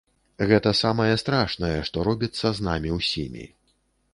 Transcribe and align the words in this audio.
Гэта 0.51 0.71
самае 0.79 1.11
страшнае, 1.23 1.77
што 1.91 2.07
робіцца 2.09 2.47
з 2.61 2.67
намі 2.69 2.89
ўсімі. 2.99 3.45